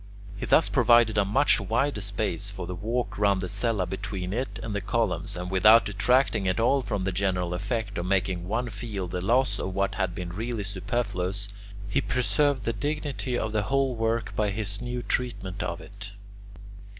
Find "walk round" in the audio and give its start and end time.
2.73-3.39